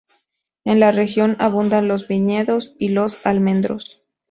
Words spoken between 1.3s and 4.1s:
abundan los viñedos y los almendros.